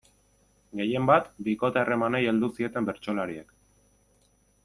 Gehienbat, 0.79 1.27
bikote-harremanei 1.49 2.23
heldu 2.31 2.49
zieten 2.59 2.89
bertsolariek. 2.89 3.53